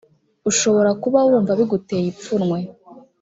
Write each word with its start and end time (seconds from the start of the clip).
ushobora 0.49 0.89
kuba 1.01 1.19
wumva 1.27 1.51
biguteye 1.59 2.07
ipfunwe 2.13 2.59